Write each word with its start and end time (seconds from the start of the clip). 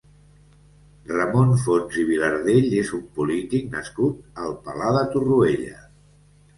Ramon 1.11 1.51
Fons 1.65 1.99
i 2.05 2.07
Vilardell 2.09 2.73
és 2.81 2.91
un 3.01 3.05
polític 3.21 3.71
nascut 3.79 4.45
al 4.49 4.59
Palà 4.67 4.93
de 5.01 5.09
Torroella. 5.17 5.83